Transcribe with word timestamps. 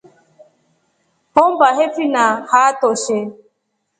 Hommba 1.35 1.67
hefina 1.77 2.23
haatoshe. 2.51 3.17